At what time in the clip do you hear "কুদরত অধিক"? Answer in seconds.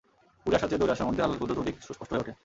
1.41-1.75